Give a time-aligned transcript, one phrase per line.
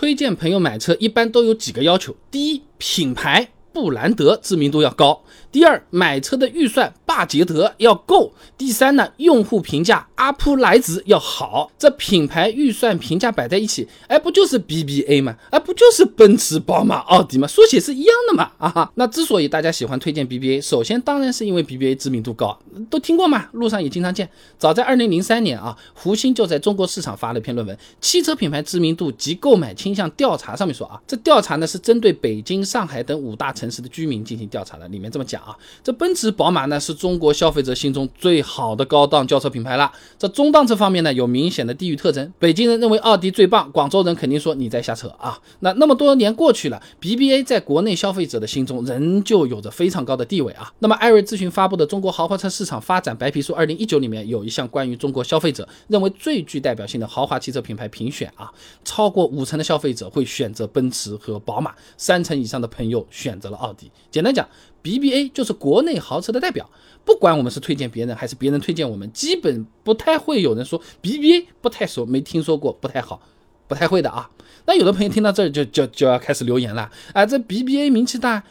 [0.00, 3.50] 推荐朋友买车一般都有几个要求：第一，品牌。
[3.70, 5.22] 布兰德知名度要高。
[5.52, 8.32] 第二，买车的预算巴捷德要够。
[8.56, 11.70] 第三呢，用户评价阿普莱兹要好。
[11.78, 15.36] 这品牌预算评价摆在一起，哎，不就是 BBA 吗？
[15.50, 17.46] 哎，不就是奔驰、宝马、奥迪吗？
[17.46, 18.50] 缩写是一样的嘛？
[18.56, 24.26] 啊，那之所以大家喜欢推荐 BBA，首先当然是因为 BBA 知名度高，都听过嘛，路上也经常见。
[24.56, 39.90] 早在二零零三年啊，胡鑫就在中国市场发了一篇论文《汽车品牌知名度及购买倾向调查》，上面说啊，这调查呢是针对北京、上海等五大城市的居民进行调查的，里面这么讲啊，这奔驰、宝马呢是中中国消费者心中最好的高档轿车品牌了。
[40.16, 45.36] 这中档车方面呢有明显的地域特征，北京人认为奥迪最棒，广州人肯定说你在瞎扯啊。
[45.58, 50.72] 那那么多年过去了，BBA 在国内消费者的心中仍旧有着非常高的地位啊。
[50.78, 58.52] 那么艾瑞咨询发布的《中国豪华车市场发展白皮书二零一九》里面有一项关于中国消费者认为最具代表性的豪华汽车品牌评选啊，
[58.84, 63.90] 超过五成的消费者会选择奔驰和宝马，三成以上的朋友选择了奥迪。
[64.12, 64.48] 简单讲
[64.82, 66.68] ，BBA 就是国内豪车的代表。
[67.04, 73.22] 不管我们是推荐别人还是别人推荐我们，基本不太会有人说 BBA 不太熟，没听说过，不太好，
[73.66, 74.30] 不太会的啊。
[74.66, 78.44] 那有的朋友听到这就就就要开始留言了啊，这 BBA 名气大，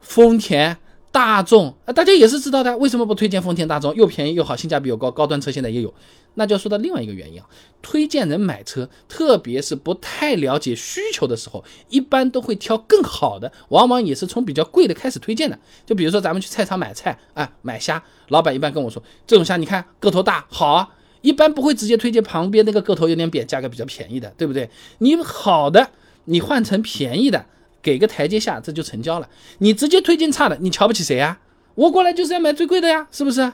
[0.00, 0.78] 丰田。
[1.16, 3.94] 大众啊，大家也是知道的，为什么不推荐丰田、大众？
[3.94, 5.94] 又便宜又好，性价比又高，高端车现在也有。
[6.34, 7.46] 那就要说到另外一个原因啊，
[7.80, 15.58] 推荐人买车，特别是不太了解需求的时候，一般都会挑更好的，往往也是从比较贵的开始推荐的。
[15.86, 20.90] 就比如说咱们去菜场买菜啊，买虾，老板一般跟我说，这种虾你看个头大，好啊，
[21.22, 24.68] 一般不会直接推荐旁边那个个头有点扁、价格比较便宜的，对不对？
[24.98, 25.92] 你好的，
[26.26, 27.46] 你换成便宜的。
[27.86, 29.28] 给个台阶下，这就成交了。
[29.58, 31.38] 你直接推荐差的，你瞧不起谁呀？
[31.76, 33.52] 我过来就是要买最贵的呀，是不是？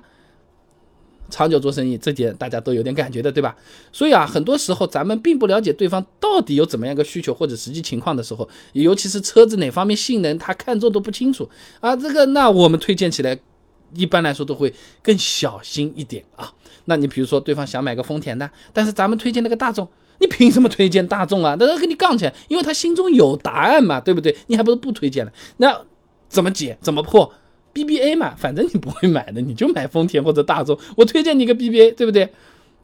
[1.28, 3.54] 长久做生意，这点大家都有点感觉的，对吧？
[3.92, 11.46] 所以啊，很多时候咱们并不了解对方到底有怎么样个需求或者实际情况的时候，尤其是车子哪方面性能他看中都不清楚
[11.80, 13.38] 啊，这个那我们推荐起来，
[13.94, 16.50] 一般来说都会更小心一点啊。
[16.86, 19.86] 那你比如说对方想买个丰田的，但是咱们推荐那个大众。
[20.22, 21.56] 你凭什么推荐大众啊？
[21.58, 24.34] 那他跟你杠起来，因为他心中有答案嘛，对不对？
[24.46, 25.32] 你还不如不推荐了。
[25.56, 25.76] 那
[26.28, 26.78] 怎么解？
[26.80, 27.30] 怎么破
[27.74, 30.78] ？BBA 嘛，反正你不会买的，你就买丰田或者大众。
[30.96, 32.32] 我推荐你个 BBA，对不对？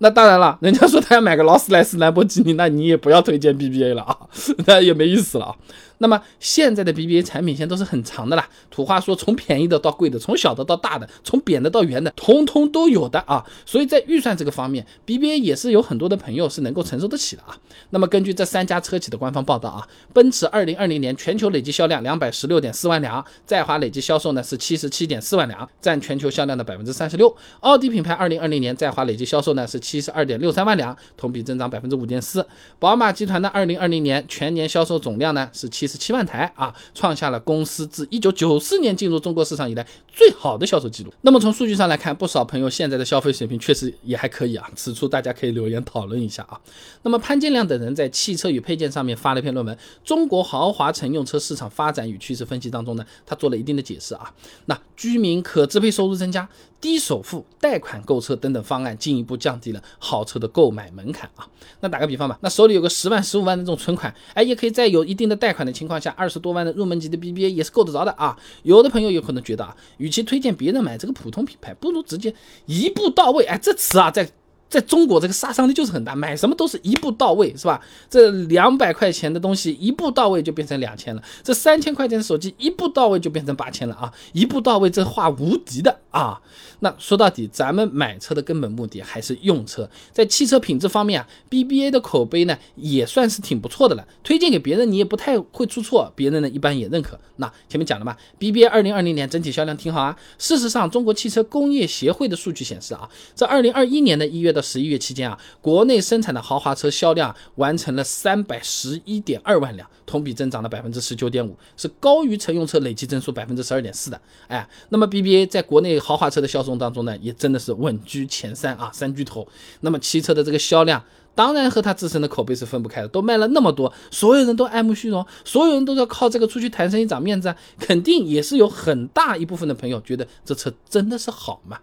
[0.00, 4.16] 那当然了，人家说他要买个劳斯莱斯、兰博基尼，那你也不要推荐 BBA 了啊，
[4.66, 5.56] 那也没意思了啊。
[5.98, 13.44] 那么现在的 BBA 产品线都是很长的啦，土话说，从便宜的到贵的，从小的到大的，从扁的到圆的，通通都有的啊。
[13.66, 17.58] 所以在预算这个方面，BBA 也是有很多的朋友是能够承受得起的啊。
[17.90, 27.34] 那么根据这三家车企的官方报道啊，奔驰二零二零年全球累计销量两百十六点四万辆，在华累计销售呢是七十七点四万辆，占全球销量的百分之三十六。
[27.58, 32.46] 奥迪品牌二零二零年在华累计销售呢是七十二点六三万辆，同比增长百分之五点四。
[32.78, 35.87] 宝马集团的二零二零年全年销售总量呢是七。
[35.88, 41.12] 十七万台啊，创下了公司自一九九四年进入中国市场以来最好的销售记录。
[41.22, 44.70] 那么从数据上来看，不少朋友现在的消费水平确实也还可以啊。
[44.76, 46.60] 此处大家可以留言讨论一下啊。
[47.02, 54.30] 那么潘建亮等人在汽车与配件上面发了一篇论文《中国豪华乘用车市场发展与趋势分析》当中呢，他做了一定的解释啊。
[54.66, 56.46] 那居民可支配收入增加。
[56.80, 61.46] 低首付、贷款购车等等方案，进一步降低了好车的购买门槛啊。
[61.80, 68.36] 那打个比方吧，那手里有个十万、十五万的这种存款，哎，也可以在有一定的贷款的情况下，二十多万的入门级的 BBA 也是够得着的啊。
[68.62, 72.34] 有的朋友有可能觉得啊，与其推荐别人买这个普通品牌，不如直接
[72.66, 73.44] 一步到位。
[73.44, 74.30] 哎，这词啊，在。
[74.70, 77.80] 在中国，这个杀伤力就是很大，买什么都是一步到位，是吧？
[78.10, 84.12] 这两百块钱的东西一步到位就变成两千了，这三千块钱的手机一步到位就变成八千了啊！
[84.34, 86.40] 一步到位，这话无敌的啊！
[86.80, 97.18] 那说到底，咱们买车的根本目的还是用车，在汽车品质方面啊，BBA 的口碑呢也算是挺不错的了，推荐给别人你也不太会出错，别人呢一般也认可。
[97.36, 100.16] 那前面讲了嘛，BBA 二零二零年整体销量挺好啊。
[100.38, 114.20] 事实上，中国汽车工业协会的数据显示啊，在二零二一年的一月到十一月期间啊，国内生产的豪华车销量完成了三百十一点二万辆，同比增长了百分之十九点五，是高于乘用车累计增速百分之十二点四的。
[114.46, 119.46] 哎，那么 BBA 在国内豪华车的销售当中呢，也真的是稳居前三啊，三巨头。
[119.80, 121.02] 那么汽车的这个销量。
[121.34, 131.78] 当然和它自身的口碑是分不开的，都卖了那么多，所有人都爱慕虚荣，所有人都要靠这个出去谈生意长面子，肯定也是有很大一部分的朋友觉得这车真的是好嘛。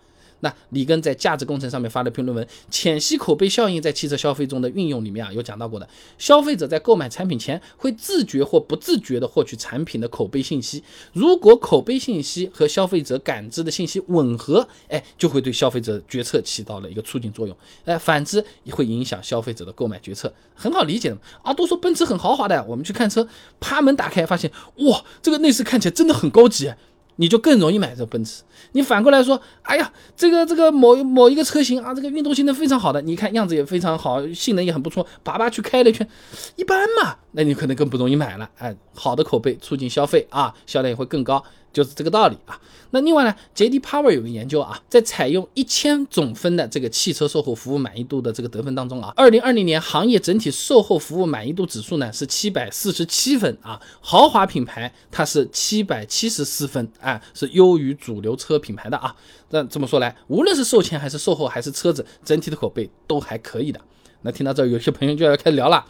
[0.45, 5.89] 那里根在价值工程上面发了篇论文，《浅析口碑效应在汽车消费中的运用》里面啊，有讲到过的。
[6.19, 10.83] 消费者在购买产品前会自觉或不自觉地获取产品的口碑信息，
[11.13, 17.57] 如果口碑信息和消费者感知的信息吻合，哎，就会对消费者决策起到了一个促进作用。
[17.86, 20.31] 哎，反之也会影响消费者的购买决策。
[20.53, 23.27] 很好理解的啊，都说奔驰很豪华的，我们去看车，
[23.59, 26.71] 趴门打开发现，哇，这个内饰看起来真的很高级。
[27.17, 28.44] 你就更容易买这奔驰。
[28.73, 36.07] 你反过来说，哎呀，这个这个某某一个车型啊，这个运动性能非常好的，你看样子也非常好，性能也很不错，爸爸去开了一圈，
[36.56, 38.49] 一般嘛，那你可能更不容易买了。
[38.57, 41.43] 哎，好的口碑促进消费啊，销量也会更高。
[41.73, 42.57] 就是这个道理啊。
[42.91, 43.81] 那另外呢，J.D.
[43.81, 59.13] Power 有个研究啊，在采用一千总分的这个汽车售后服务满意度的这个得分当中啊，二零二零年行业整体售后服务满意度指数呢是七百四十七分啊，豪华品牌它是七百七十四分，哎，是优于主流车品牌的啊。
[59.49, 63.81] 那这么说来，无论是售前还是售后还是车子，整体的口碑都还可以的。
[64.21, 65.85] 那听到这儿，有些朋友就要开始聊了。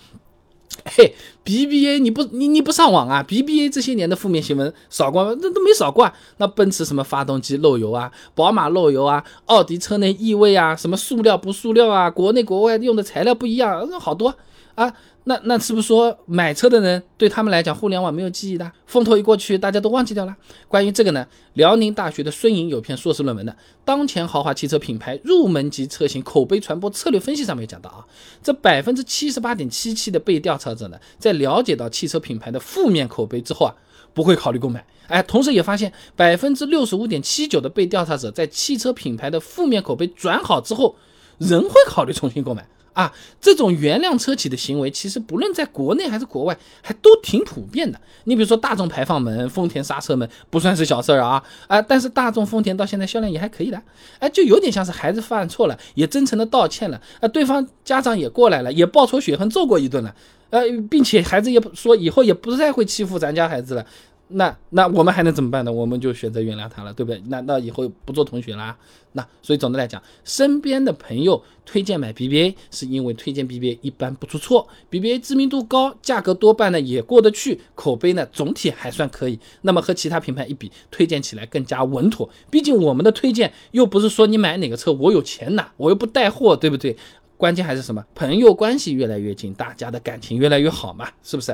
[0.85, 5.35] 嘿，BBA 你不你你不上网啊？BBA 这些年的负面新闻少过吗？
[5.41, 6.13] 那都没少过啊。
[6.37, 14.35] 那奔驰什么发动机漏油啊，宝马漏油啊，奥迪车内异味啊，什么塑料不塑料啊，国内国外用的材料不一样，那好多
[14.75, 14.93] 啊。
[15.27, 18.71] 那那是不是说买车的人对他们来讲互联网没有记忆的？
[18.85, 20.35] 风头一过去，大家都忘记掉了。
[20.67, 23.51] 关于这个呢，辽宁大学的孙颖有篇硕士论文的
[23.83, 28.05] 《当前豪华汽车品牌入门级车型口碑传播策略分析》上面讲到啊，
[28.43, 33.73] 这百分之七十八点七七的被调查者呢，在了解到汽车品牌的负面口碑之后啊，
[34.13, 34.85] 不会考虑购买。
[35.07, 40.95] 哎，同时也发现百分之六十五点七九的被调查者在汽车品牌的负面口碑转好之后，
[41.39, 42.67] 仍会考虑重新购买。
[42.95, 47.99] 啊，这种原谅车企的行为，其实不论在国内还是国外，还都挺普遍的。
[48.23, 51.81] 你比如说大众排放门、丰田刹车门，不算是小事儿啊啊！
[51.81, 53.79] 但是大众、丰田到现在销量也还可以的，
[54.19, 60.15] 哎，就有点像是孩子犯错了，也真诚的道歉了，啊，对方家长也过来了，也报仇雪恨揍过一顿了，
[60.49, 63.85] 呃，并且孩子也说以后也不再会欺负咱家孩子了。
[64.27, 65.71] 那那我们还能怎么办呢？
[65.71, 67.21] 我们就选择原谅他了，对不对？
[67.27, 68.75] 那那以后不做同学啦。
[69.13, 79.39] 那所以总的来讲，身边的朋友推荐买 BBA，是因为推荐 BBA 一般不出错，BBA 知名度高，价格多半呢也过得去，口碑呢总体还算可以。
[79.61, 82.29] 那么和其他品牌一比，推荐起来更加稳妥。
[82.49, 86.97] 毕竟我们的推荐又不是说你买哪个车我有钱拿，我又不带货，对不对？
[87.37, 88.01] 关键还是什么？
[88.15, 91.53] 朋友关系越来越近，大家的感情越来越好嘛，是不是？